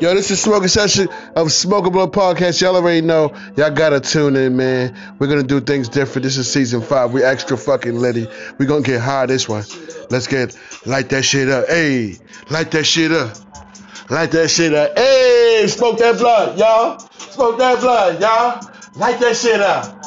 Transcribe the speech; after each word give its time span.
Yo, 0.00 0.12
this 0.14 0.30
is 0.30 0.42
smoking 0.42 0.68
session 0.68 1.08
of 1.36 1.52
Smoking 1.52 1.92
Blood 1.92 2.12
Podcast. 2.12 2.60
Y'all 2.60 2.74
already 2.74 3.00
know. 3.00 3.32
Y'all 3.56 3.70
gotta 3.70 4.00
tune 4.00 4.36
in, 4.36 4.56
man. 4.56 4.94
We're 5.18 5.28
gonna 5.28 5.42
do 5.42 5.60
things 5.60 5.88
different. 5.88 6.24
This 6.24 6.36
is 6.36 6.50
season 6.50 6.82
five. 6.82 7.12
We 7.12 7.22
extra 7.22 7.56
fucking 7.56 7.94
litty. 7.94 8.26
We 8.58 8.66
gonna 8.66 8.82
get 8.82 9.00
high 9.00 9.26
this 9.26 9.48
one. 9.48 9.64
Let's 10.10 10.26
get 10.26 10.58
light 10.84 11.08
that 11.10 11.22
shit 11.22 11.48
up. 11.48 11.68
Hey, 11.68 12.16
light 12.50 12.70
that 12.72 12.84
shit 12.84 13.12
up. 13.12 13.36
Light 14.10 14.32
that 14.32 14.50
shit 14.50 14.74
up. 14.74 14.98
Hey, 14.98 15.64
smoke 15.68 15.98
that 15.98 16.18
blood, 16.18 16.58
y'all. 16.58 16.98
Smoke 17.18 17.58
that 17.58 17.80
blood, 17.80 18.20
y'all. 18.20 18.70
Light 18.96 19.18
that 19.20 19.36
shit 19.36 19.60
up. 19.60 20.03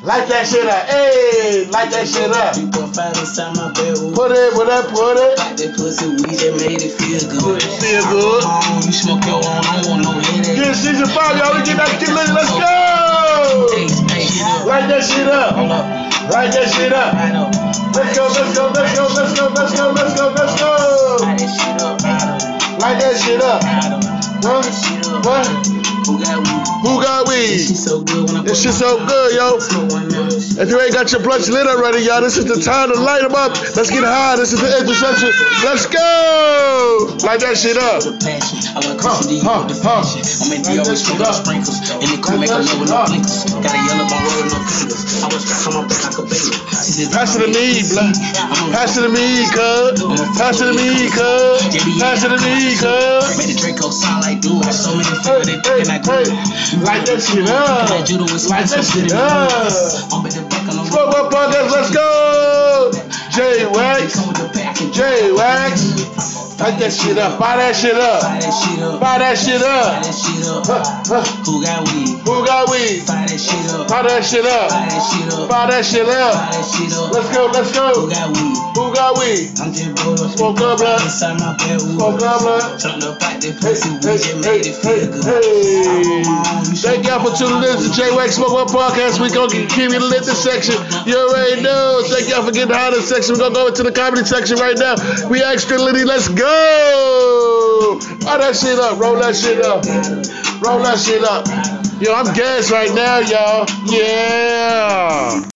Light 0.00 0.24
that 0.32 0.48
shit 0.48 0.64
up. 0.64 0.88
Hey, 0.88 1.68
light 1.68 1.92
that 1.92 2.08
shit 2.08 2.32
up. 2.32 2.56
Put 2.56 4.32
it, 4.32 4.48
put 4.56 4.64
it, 4.64 4.84
put 4.88 5.16
it. 5.20 5.36
Like 5.36 5.60
that 5.60 5.76
pussy 5.76 6.08
weed 6.16 6.40
that 6.40 6.56
made 6.56 6.80
it 6.80 6.96
feel 6.96 7.20
good. 7.28 7.60
Feel 7.60 8.04
good. 8.08 8.40
You 8.80 8.96
smoke 8.96 9.20
your 9.28 9.44
own, 9.44 9.60
I 9.60 9.84
don't 9.84 10.00
want 10.00 10.08
no 10.08 10.16
headache. 10.16 10.56
Get 10.56 10.72
season 10.72 11.04
five, 11.12 11.36
y'all. 11.36 11.52
Let's 11.52 11.68
get 11.68 11.76
back, 11.76 12.00
get. 12.00 12.16
Let's 12.16 12.48
go. 12.48 12.64
Light 14.64 14.88
that 14.88 15.04
shit 15.04 15.28
up. 15.28 15.60
Light 16.32 16.48
that 16.56 16.72
shit 16.72 16.96
up. 16.96 17.12
Let's 17.92 18.16
go, 18.16 18.24
let's 18.32 18.56
go, 18.56 18.72
let's 18.72 18.96
go, 18.96 19.04
let's 19.04 19.36
go, 19.36 19.52
let's 19.52 19.76
go, 19.76 19.92
let's 19.92 20.16
go, 20.16 20.32
let's 20.32 20.56
go. 20.56 20.72
Light 21.20 21.36
that 21.44 21.52
shit 21.60 21.76
up, 21.84 22.00
Light 22.80 22.96
that 23.04 23.20
shit 23.20 23.44
up. 23.44 23.60
What? 24.40 24.64
What? 25.28 25.44
Who 26.08 26.16
got? 26.24 26.40
Who 26.80 27.02
got 27.04 27.19
This 27.40 27.50
weed? 27.50 27.66
shit 27.68 27.76
so 27.76 28.02
good 28.04 28.28
This 28.44 28.62
shit 28.62 28.74
so 28.74 28.98
good, 29.06 29.34
yo. 29.34 29.58
So 29.58 29.80
one 29.88 30.08
minute. 30.08 30.58
If 30.60 30.68
you 30.68 30.78
ain't 30.80 30.92
got 30.92 31.10
your 31.12 31.22
blunts 31.22 31.48
lit 31.48 31.66
already, 31.66 32.04
y'all, 32.04 32.20
this 32.20 32.36
is 32.36 32.44
the 32.44 32.60
time 32.60 32.92
to 32.92 33.00
light 33.00 33.22
them 33.22 33.34
up. 33.34 33.52
Let's 33.76 33.88
get 33.90 34.04
high. 34.04 34.36
This 34.36 34.52
is 34.52 34.60
the 34.60 34.68
intersection. 34.80 35.32
Let's 35.64 35.86
go. 35.86 37.16
Light 37.24 37.40
that 37.40 37.56
shit 37.56 37.76
up. 37.78 38.02
Huh, 39.00 39.24
huh, 39.40 39.64
huh. 39.80 40.04
that 40.04 40.06
shit 40.06 40.26
Pass 47.12 47.36
it 47.36 47.40
to 47.40 47.46
me, 47.48 47.82
blood. 47.92 48.14
Pass 48.72 48.96
it 48.96 49.02
to 49.02 49.08
me, 49.08 49.46
cuz. 49.52 50.02
Pass 50.36 50.60
it 50.60 50.66
to 50.66 50.72
me, 50.74 51.08
cuz. 51.10 51.62
Pass 52.00 52.24
it 52.24 52.28
to 52.30 52.38
me, 52.40 52.74
cuz. 52.74 53.38
Made 53.38 53.48
the 53.52 53.56
Draco 53.60 53.90
sound 53.90 54.22
like 54.22 54.40
dude. 54.40 54.64
So 54.74 54.96
many 54.96 55.08
Hey, 55.22 55.42
they 55.44 55.52
hey, 55.60 55.84
thinking 55.84 55.90
I 55.92 55.98
hey. 56.00 56.24
could. 56.24 56.82
Light 56.82 57.06
that 57.06 57.20
shit 57.22 57.29
up. 57.48 58.06
Shit 58.08 59.12
up. 59.12 59.48
The 59.50 60.84
Smoke 60.90 61.14
up 61.14 61.30
let's 61.70 61.94
go! 61.94 62.90
J 63.30 63.66
Wax, 63.66 64.16
J 64.92 65.32
Wax. 65.32 66.39
Light 66.60 66.76
that 66.78 66.92
shit 66.92 67.16
up, 67.16 67.40
buy 67.40 67.56
that 67.56 67.72
shit 67.74 67.96
up, 67.96 68.20
Buy 68.20 68.36
that 68.36 68.52
shit 68.52 68.78
up. 68.84 69.00
buy 69.00 69.16
that 69.16 69.32
shit 69.38 69.60
Buy 69.64 69.80
up. 69.80 70.04
that 70.04 70.12
shit 70.12 70.44
up. 70.44 70.60
Huh, 70.68 70.84
huh. 71.08 71.24
Who 71.48 71.64
got 71.64 71.88
weed? 71.88 72.20
Who 72.20 72.34
got 72.44 72.68
weed? 72.68 73.00
Buy 73.08 73.24
that 73.24 73.40
shit 73.40 73.64
up. 73.72 73.88
Buy 73.88 74.02
that 74.04 74.20
shit 74.20 74.44
up, 74.44 74.68
buy 75.48 75.72
that 75.72 75.80
shit 75.80 76.04
up. 76.04 76.36
that 76.52 76.64
shit 76.68 76.92
up. 76.92 77.08
Let's 77.16 77.28
go, 77.32 77.48
let's 77.48 77.72
go. 77.72 77.88
Who 77.96 78.12
got 78.12 78.28
weed? 78.36 78.56
Who 78.76 78.84
got 78.92 79.12
weed? 79.16 79.48
I'm 79.56 79.72
just 79.72 79.88
rolled 80.04 80.20
up. 80.20 80.36
Smoke 80.36 80.60
up, 80.60 80.76
blood. 80.84 81.00
Inside 81.00 81.40
my 81.40 81.56
bedroom. 81.56 81.96
Smoke 81.96 82.20
up, 82.28 82.38
blood. 82.44 82.76
Turned 82.76 83.04
up 83.08 83.16
like 83.24 83.40
that 83.40 83.56
Hey, 83.56 83.56
pussy 83.56 83.90
that 84.04 84.20
hey, 84.20 84.36
made 84.44 84.64
it 84.68 84.76
feel 84.76 85.08
good. 85.08 85.24
hey. 85.24 86.28
Thank 86.76 87.08
y'all 87.08 87.24
for 87.24 87.32
tuning 87.32 87.64
in 87.64 87.76
to 87.80 87.88
J 87.96 88.12
Wax 88.12 88.36
Smoke 88.36 88.52
Up 88.60 88.68
Podcast. 88.68 89.16
We 89.16 89.32
gonna 89.32 89.48
get 89.48 89.68
keep 89.72 89.90
you 89.96 90.00
lit 90.00 90.28
this 90.28 90.44
section. 90.44 90.76
You 91.08 91.16
already 91.16 91.64
know. 91.64 92.04
Thank 92.04 92.28
y'all 92.28 92.44
for 92.44 92.52
getting 92.52 92.68
behind 92.68 92.94
this 92.94 93.08
section. 93.08 93.34
We're 93.40 93.48
gonna 93.48 93.56
go 93.56 93.66
into 93.72 93.82
the 93.82 93.92
comedy 93.92 94.28
section 94.28 94.60
right 94.60 94.76
now. 94.76 94.94
We 95.32 95.40
extra 95.42 95.80
litty. 95.80 96.04
Let's 96.04 96.28
go. 96.28 96.49
Roll 98.30 98.38
that 98.38 98.56
shit 98.56 98.78
up. 98.78 98.98
Roll 98.98 99.16
that 99.16 99.36
shit 99.36 99.64
up. 99.64 99.84
Roll 100.62 100.82
that 100.82 100.98
shit 100.98 101.22
up. 101.22 101.46
Yo, 102.00 102.14
I'm 102.14 102.34
gas 102.34 102.70
right 102.70 102.92
now, 102.94 103.18
y'all. 103.18 103.66
Yeah. 103.86 105.48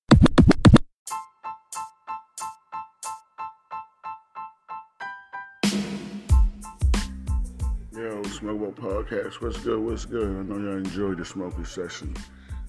Yo, 7.93 8.23
Smoke 8.25 8.63
Up 8.63 8.77
Podcast. 8.77 9.41
What's 9.41 9.59
good? 9.59 9.81
What's 9.81 10.05
good? 10.05 10.29
I 10.29 10.43
know 10.43 10.59
y'all 10.59 10.77
enjoyed 10.77 11.19
the 11.19 11.25
smoking 11.25 11.65
session 11.65 12.15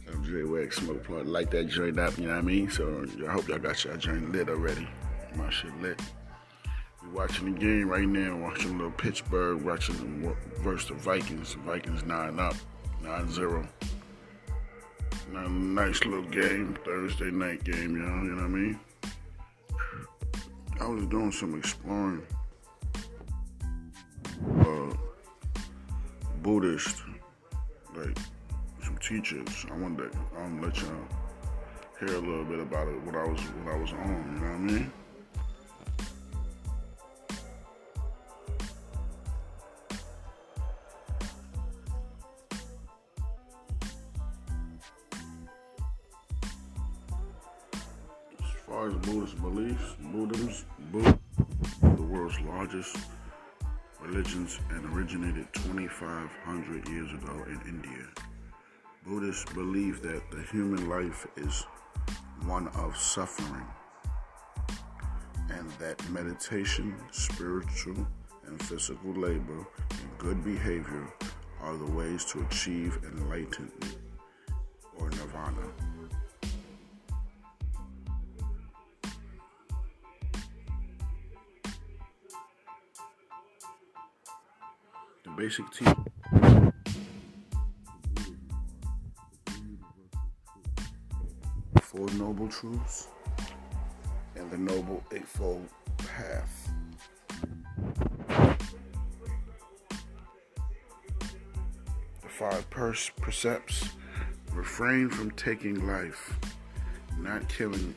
of 0.07 0.25
J 0.25 0.43
Wax 0.43 0.77
Smoke. 0.77 1.05
Light 1.09 1.51
that 1.51 1.67
joint 1.67 1.99
up, 1.99 2.17
you 2.17 2.27
know 2.27 2.33
what 2.33 2.39
I 2.39 2.41
mean? 2.41 2.69
So 2.71 3.05
I 3.27 3.31
hope 3.31 3.47
y'all 3.47 3.59
got 3.59 3.83
y'all 3.83 3.97
joint 3.97 4.31
lit 4.31 4.49
already. 4.49 4.87
My 5.35 5.49
shit 5.49 5.75
lit. 5.81 6.01
Watching 7.13 7.53
the 7.53 7.59
game 7.59 7.89
right 7.89 8.07
now, 8.07 8.35
watching 8.37 8.77
little 8.77 8.91
Pittsburgh, 8.91 9.61
watching 9.61 9.95
them 9.95 10.35
versus 10.59 10.89
the 10.89 10.95
Vikings. 10.95 11.53
Vikings 11.65 12.03
9 12.03 12.39
up, 12.39 12.55
9 13.03 13.31
0. 13.31 13.67
Nice 15.31 16.03
little 16.05 16.23
game, 16.23 16.77
Thursday 16.85 17.31
night 17.31 17.63
game, 17.63 17.97
y'all, 17.97 18.23
you 18.23 18.31
know 18.31 18.35
what 18.35 18.43
I 18.43 18.47
mean? 18.47 18.79
I 20.79 20.87
was 20.87 21.05
doing 21.07 21.31
some 21.31 21.57
exploring. 21.57 22.25
Uh, 24.59 24.95
Buddhist, 26.41 27.01
like 27.95 28.17
some 28.83 28.97
teachers. 28.97 29.65
I 29.71 29.77
wanted 29.77 30.11
to 30.11 30.19
um, 30.37 30.61
let 30.61 30.77
y'all 30.77 30.91
hear 31.99 32.15
a 32.15 32.19
little 32.19 32.45
bit 32.45 32.59
about 32.59 32.87
it. 32.87 33.01
What 33.01 33.15
I 33.15 33.27
was, 33.27 33.39
what 33.39 33.73
I 33.73 33.77
was 33.77 33.91
on. 33.93 34.33
You 34.33 34.41
know 34.41 34.51
what 34.51 34.55
I 34.55 34.57
mean? 34.57 34.91
Originated 55.05 55.47
2,500 55.53 56.89
years 56.89 57.11
ago 57.13 57.45
in 57.45 57.61
India. 57.67 58.07
Buddhists 59.05 59.45
believe 59.53 60.01
that 60.01 60.23
the 60.31 60.41
human 60.51 60.89
life 60.89 61.27
is 61.37 61.63
one 62.45 62.67
of 62.69 62.97
suffering 62.97 63.67
and 65.51 65.69
that 65.77 66.01
meditation, 66.09 66.95
spiritual 67.11 68.07
and 68.47 68.59
physical 68.63 69.13
labor, 69.13 69.67
and 69.91 70.17
good 70.17 70.43
behavior 70.43 71.13
are 71.61 71.77
the 71.77 71.91
ways 71.91 72.25
to 72.25 72.41
achieve 72.41 72.97
enlightenment 73.03 73.97
or 74.97 75.11
nirvana. 75.11 75.84
Basic 85.35 85.69
teaching. 85.71 86.05
Four 91.81 92.07
Noble 92.17 92.47
Truths 92.47 93.09
and 94.35 94.49
the 94.49 94.57
Noble 94.57 95.03
Eightfold 95.11 95.67
Path. 95.97 96.71
The 102.21 102.29
five 102.29 102.69
pers- 102.69 103.11
precepts 103.19 103.89
refrain 104.53 105.09
from 105.09 105.31
taking 105.31 105.85
life, 105.87 106.37
not 107.19 107.47
killing 107.49 107.93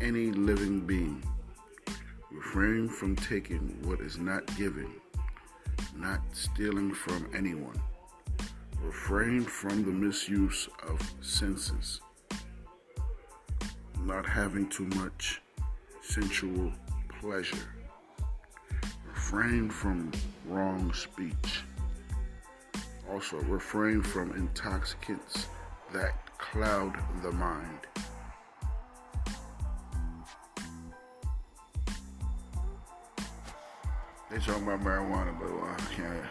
any 0.00 0.30
living 0.30 0.80
being, 0.80 1.22
refrain 2.30 2.88
from 2.88 3.16
taking 3.16 3.76
what 3.82 4.00
is 4.00 4.18
not 4.18 4.46
given, 4.56 4.90
not 5.96 6.20
stealing 6.32 6.92
from 6.92 7.28
anyone, 7.34 7.80
refrain 8.82 9.42
from 9.42 9.84
the 9.84 9.92
misuse 9.92 10.68
of 10.88 11.00
senses 11.20 12.00
not 14.08 14.26
having 14.26 14.66
too 14.68 14.86
much 14.96 15.42
sensual 16.02 16.72
pleasure. 17.20 17.74
Refrain 19.06 19.68
from 19.68 20.10
wrong 20.46 20.92
speech. 20.94 21.62
Also, 23.10 23.36
refrain 23.42 24.02
from 24.02 24.32
intoxicants 24.32 25.48
that 25.92 26.14
cloud 26.38 26.96
the 27.22 27.32
mind. 27.32 27.80
Talking 34.46 34.62
about 34.62 34.80
marijuana, 34.82 35.38
but 35.38 35.52
well, 35.52 35.64
I 35.64 35.76
can't. 35.94 36.24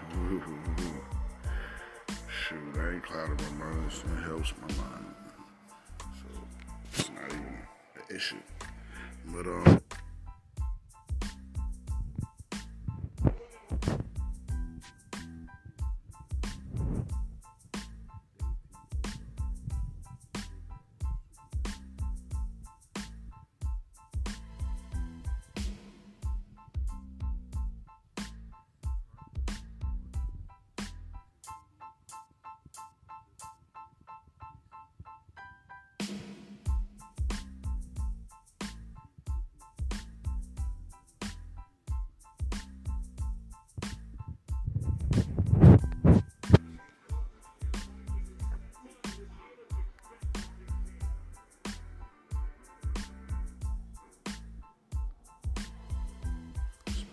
Shoot, 2.29 2.57
I 2.79 2.93
ain't 2.93 3.03
clouded 3.03 3.39
my 3.41 3.65
mind. 3.65 3.91
It 3.91 4.23
helps 4.23 4.53
my 4.61 4.67
mind. 4.81 5.05
So 5.99 6.27
it's 6.93 7.09
not 7.09 7.25
even 7.27 7.57
an 7.95 8.15
issue. 8.15 8.41
But 9.27 9.45
um, 9.45 9.81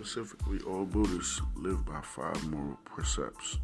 Specifically, 0.04 0.58
all 0.66 0.84
Buddhists 0.84 1.40
live 1.56 1.86
by 1.86 1.98
five 2.02 2.50
moral 2.50 2.78
precepts, 2.84 3.58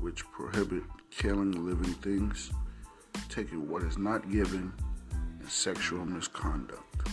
which 0.00 0.28
prohibit 0.32 0.82
killing 1.10 1.52
living 1.64 1.94
things, 1.94 2.50
taking 3.28 3.70
what 3.70 3.84
is 3.84 3.96
not 3.96 4.28
given, 4.28 4.72
and 5.12 5.48
sexual 5.48 6.04
misconduct. 6.04 7.08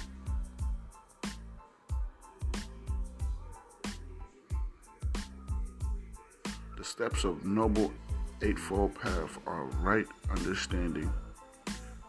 The 6.75 6.83
steps 6.83 7.25
of 7.25 7.45
Noble 7.45 7.93
Eightfold 8.41 8.95
Path 8.95 9.37
are 9.45 9.65
right 9.83 10.07
understanding, 10.31 11.13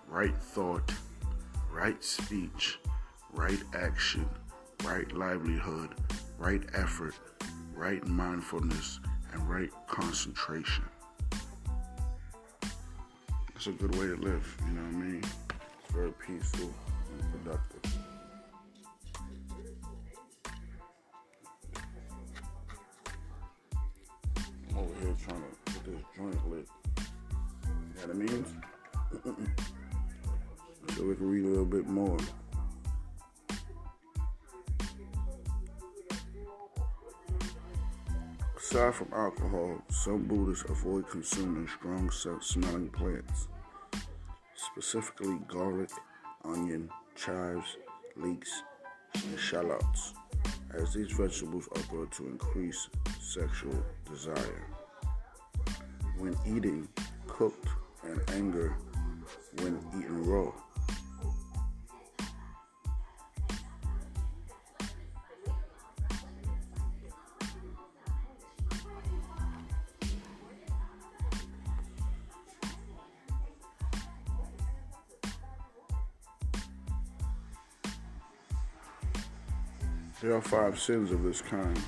right 0.08 0.34
thought, 0.34 0.90
right 1.70 2.02
speech, 2.02 2.78
right 3.34 3.60
action, 3.74 4.26
right 4.84 5.12
livelihood, 5.12 5.90
right 6.38 6.62
effort, 6.74 7.14
right 7.74 8.06
mindfulness, 8.06 9.00
and 9.32 9.48
right 9.48 9.70
concentration. 9.86 10.84
It's 13.54 13.66
a 13.66 13.72
good 13.72 13.94
way 13.96 14.06
to 14.06 14.16
live, 14.16 14.56
you 14.66 14.72
know 14.72 14.82
what 14.82 14.94
I 14.94 14.98
mean? 14.98 15.22
It's 15.22 15.92
very 15.92 16.12
peaceful 16.12 16.72
and 17.12 17.44
productive. 17.44 17.92
I'm 24.70 24.78
over 24.78 24.94
here 25.02 25.16
trying 25.26 25.42
to 25.42 25.72
get 25.72 25.84
this 25.84 26.02
joint 26.16 26.50
lit. 26.50 26.68
You 26.96 28.06
know 28.06 28.06
what 28.06 28.10
I 28.10 28.18
mean? 28.18 28.44
so 30.96 31.04
we 31.04 31.14
can 31.16 31.30
read 31.30 31.44
a 31.44 31.48
little 31.48 31.64
bit 31.66 31.86
more. 31.86 32.16
Aside 38.70 38.94
from 38.94 39.12
alcohol, 39.12 39.82
some 39.88 40.28
Buddhists 40.28 40.64
avoid 40.70 41.10
consuming 41.10 41.66
strong 41.66 42.08
smelling 42.08 42.88
plants, 42.90 43.48
specifically 44.54 45.40
garlic, 45.48 45.90
onion, 46.44 46.88
chives, 47.16 47.78
leeks, 48.14 48.62
and 49.14 49.40
shallots, 49.40 50.14
as 50.72 50.94
these 50.94 51.10
vegetables 51.10 51.68
are 51.74 51.82
thought 51.82 52.12
to 52.12 52.28
increase 52.28 52.88
sexual 53.20 53.74
desire. 54.08 54.64
When 56.18 56.36
eating, 56.46 56.86
cooked, 57.26 57.66
and 58.04 58.22
anger 58.30 58.76
when 59.62 59.80
eaten 59.98 60.22
raw. 60.22 60.52
There 80.20 80.34
are 80.34 80.42
five 80.42 80.78
sins 80.78 81.12
of 81.12 81.22
this 81.22 81.40
kind. 81.40 81.80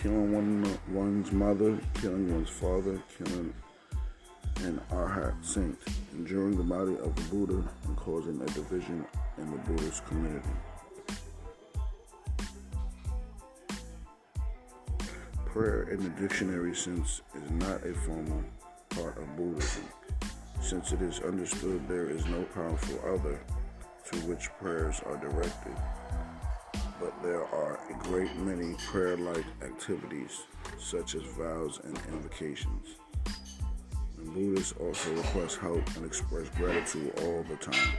Killing 0.00 0.32
one, 0.32 0.78
one's 0.92 1.32
mother, 1.32 1.76
killing 1.94 2.32
one's 2.32 2.48
father, 2.48 3.02
killing 3.16 3.52
an 4.58 4.80
arhat 4.92 5.44
saint, 5.44 5.76
injuring 6.12 6.56
the 6.56 6.62
body 6.62 6.96
of 6.98 7.16
the 7.16 7.22
Buddha, 7.34 7.68
and 7.86 7.96
causing 7.96 8.40
a 8.40 8.46
division 8.46 9.04
in 9.38 9.50
the 9.50 9.56
Buddhist 9.56 10.06
community. 10.06 10.48
Prayer 15.46 15.82
in 15.90 16.00
the 16.00 16.10
dictionary 16.10 16.76
sense 16.76 17.22
is 17.34 17.50
not 17.50 17.84
a 17.84 17.92
formal 17.92 18.44
part 18.90 19.18
of 19.18 19.36
Buddhism, 19.36 19.82
since 20.60 20.92
it 20.92 21.02
is 21.02 21.18
understood 21.18 21.88
there 21.88 22.08
is 22.08 22.24
no 22.26 22.44
powerful 22.54 23.00
other 23.12 23.40
to 24.10 24.18
which 24.20 24.48
prayers 24.58 25.02
are 25.04 25.16
directed, 25.18 25.76
but 26.98 27.22
there 27.22 27.44
are 27.44 27.78
a 27.90 27.94
great 28.04 28.34
many 28.36 28.74
prayer 28.86 29.18
like 29.18 29.44
activities, 29.62 30.44
such 30.78 31.14
as 31.14 31.22
vows 31.22 31.80
and 31.84 31.98
invocations. 32.08 32.96
And 34.16 34.32
Buddhists 34.32 34.72
also 34.80 35.14
request 35.14 35.58
help 35.58 35.96
and 35.96 36.06
express 36.06 36.48
gratitude 36.50 37.12
all 37.22 37.44
the 37.50 37.56
time. 37.56 37.92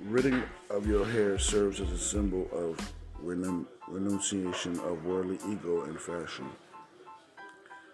Ridding 0.00 0.42
of 0.68 0.86
your 0.86 1.06
hair 1.06 1.38
serves 1.38 1.80
as 1.80 1.90
a 1.90 1.98
symbol 1.98 2.46
of 2.52 2.78
renun- 3.24 3.66
renunciation 3.88 4.78
of 4.80 5.04
worldly 5.04 5.38
ego 5.50 5.84
and 5.84 5.98
fashion. 5.98 6.46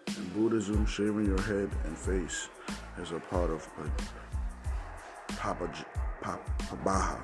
In 0.07 0.29
Buddhism, 0.29 0.85
shaving 0.85 1.25
your 1.25 1.41
head 1.41 1.69
and 1.85 1.97
face 1.97 2.49
is 2.99 3.11
a 3.11 3.19
part 3.19 3.49
of 3.49 3.67
papaja. 5.27 5.85
Papaha. 6.21 7.19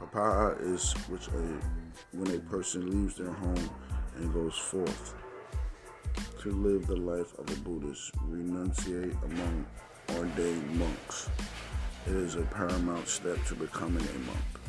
Papaha 0.00 0.74
is 0.74 0.92
which 1.08 1.28
a 1.28 1.60
when 2.12 2.34
a 2.34 2.40
person 2.40 2.90
leaves 2.90 3.16
their 3.16 3.32
home 3.32 3.70
and 4.16 4.32
goes 4.34 4.56
forth 4.56 5.14
to 6.42 6.50
live 6.50 6.86
the 6.86 6.96
life 6.96 7.36
of 7.38 7.50
a 7.50 7.60
Buddhist, 7.60 8.14
renunciate 8.28 9.16
among 9.24 9.66
ordained 10.16 10.78
monks. 10.78 11.28
It 12.06 12.14
is 12.14 12.36
a 12.36 12.42
paramount 12.42 13.08
step 13.08 13.42
to 13.46 13.54
becoming 13.54 14.06
a 14.06 14.18
monk. 14.20 14.65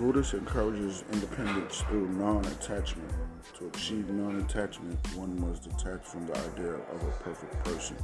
Buddhist 0.00 0.32
encourages 0.32 1.04
independence 1.12 1.82
through 1.82 2.08
non-attachment. 2.08 3.12
To 3.58 3.66
achieve 3.66 4.08
non-attachment, 4.08 4.96
one 5.14 5.38
must 5.38 5.64
detach 5.64 6.02
from 6.04 6.26
the 6.26 6.38
idea 6.38 6.72
of 6.72 7.02
a 7.02 7.10
perfect 7.22 7.62
person 7.62 7.98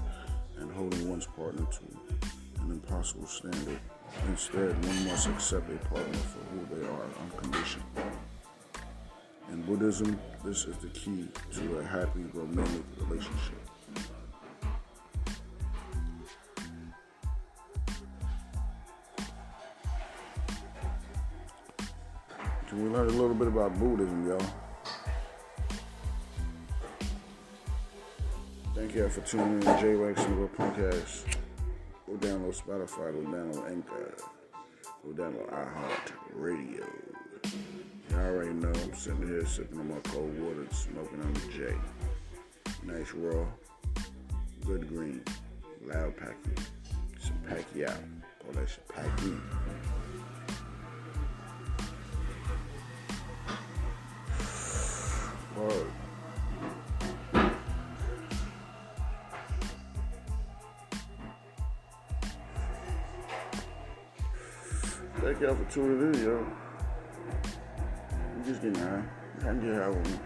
and 0.59 0.71
holding 0.73 1.09
one's 1.09 1.25
partner 1.25 1.65
to 1.65 2.61
an 2.61 2.73
impossible 2.73 3.27
standard. 3.27 3.81
Instead, 4.29 4.75
one 4.85 5.07
must 5.07 5.27
accept 5.27 5.71
a 5.71 5.77
partner 5.89 6.19
for 6.19 6.41
who 6.51 6.77
they 6.77 6.87
are 6.87 7.07
unconditionally. 7.23 7.87
In 9.51 9.63
Buddhism, 9.63 10.19
this 10.45 10.67
is 10.67 10.77
the 10.77 10.89
key 10.89 11.29
to 11.53 11.79
a 11.79 11.83
happy 11.83 12.27
romantic 12.35 12.83
relationship. 13.01 13.66
So 22.69 22.75
we 22.75 22.89
learned 22.89 23.11
a 23.11 23.15
little 23.15 23.35
bit 23.35 23.47
about 23.47 23.79
Buddhism, 23.79 24.27
y'all. 24.27 24.43
Thank 28.75 28.93
y'all 28.97 29.09
for 29.09 29.21
tuning 29.21 29.55
in 29.55 29.61
to 29.61 29.81
J 29.81 29.95
Wax 29.95 30.25
and 30.25 30.37
Real 30.37 30.49
Podcast. 30.49 31.37
Go 32.09 32.15
download 32.15 32.61
Spotify, 32.61 33.13
go 33.13 33.31
download 33.31 33.71
Anchor, 33.71 34.15
go 35.05 35.23
download 35.23 35.49
iHeart 35.53 36.13
Radio. 36.35 36.85
Y'all 38.11 38.21
already 38.21 38.51
know 38.55 38.69
I'm 38.69 38.95
sitting 38.95 39.29
here 39.29 39.47
sipping 39.47 39.79
on 39.79 39.89
my 39.89 40.01
cold 40.01 40.37
water 40.41 40.63
and 40.63 40.73
smoking 40.73 41.23
on 41.23 41.33
the 41.35 41.41
J. 41.53 41.75
Nice 42.85 43.13
raw, 43.13 43.47
good 44.65 44.89
green, 44.89 45.23
loud 45.85 46.17
packing, 46.17 46.59
some 47.21 47.39
out. 47.49 47.95
Call 48.43 48.53
that 48.55 48.69
shit 48.69 48.89
packy. 48.89 49.35
Tuning 65.71 66.15
yo. 66.23 66.47
I'm 68.35 68.45
just 68.45 68.63
getting 68.63 68.81
high. 68.81 69.03
I 69.41 69.43
can 69.43 69.61
get 69.61 69.75
high 69.75 69.89
with 69.89 70.11
me. 70.11 70.19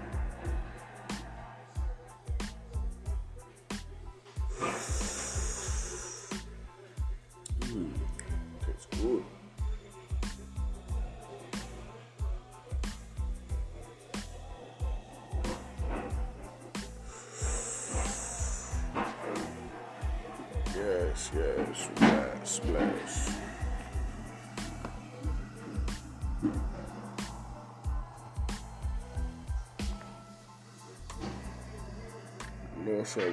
Also, 26.42 26.50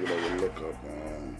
whatever 0.00 0.40
look 0.40 0.58
up 0.58 0.84
on. 0.84 1.36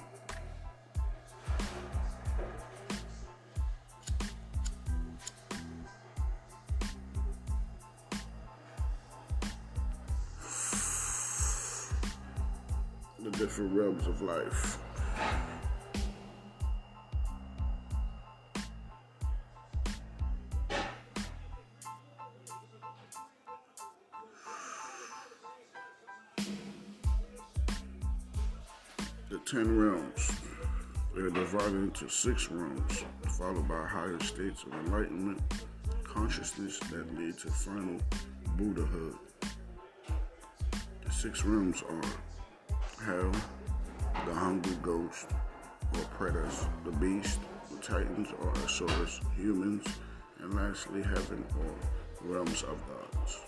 the 13.25 13.30
different 13.32 13.75
realms 13.75 14.06
of 14.06 14.22
life. 14.22 14.78
The 29.58 29.64
ten 29.64 29.76
realms. 29.76 30.30
They 31.16 31.22
are 31.22 31.30
divided 31.30 31.74
into 31.74 32.08
six 32.08 32.48
realms, 32.48 33.04
followed 33.28 33.66
by 33.66 33.84
higher 33.86 34.20
states 34.20 34.62
of 34.62 34.72
enlightenment, 34.72 35.40
consciousness 36.04 36.78
that 36.90 37.18
lead 37.18 37.36
to 37.38 37.50
final 37.50 38.00
Buddhahood. 38.56 39.16
The 41.04 41.10
six 41.10 41.44
realms 41.44 41.82
are 41.90 43.04
hell, 43.04 43.32
the 44.26 44.32
hungry 44.32 44.76
ghost 44.80 45.26
or 45.92 46.04
predators, 46.16 46.64
the 46.84 46.92
beast, 46.92 47.40
the 47.68 47.82
titans 47.82 48.28
or 48.40 48.52
asuras, 48.62 49.20
humans, 49.36 49.88
and 50.38 50.54
lastly 50.54 51.02
heaven 51.02 51.44
or 51.58 51.74
realms 52.32 52.62
of 52.62 52.78
gods. 52.86 53.40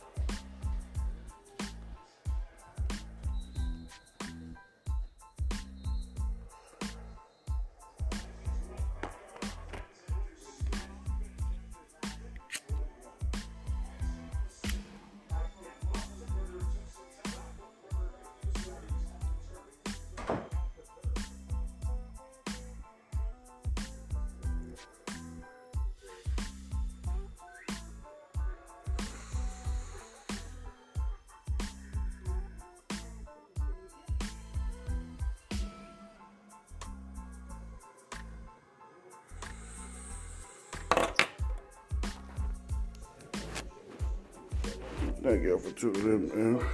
Thank 45.31 45.45
y'all 45.45 45.59
for 45.59 45.71
tuning 45.71 46.03
in, 46.03 46.29
man. 46.29 46.67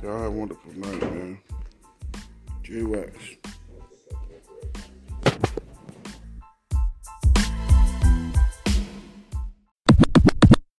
Y'all 0.00 0.16
have 0.16 0.26
a 0.26 0.30
wonderful 0.30 0.72
night, 0.74 1.00
man. 1.00 1.38
J 2.62 2.82
Wax. 2.82 3.12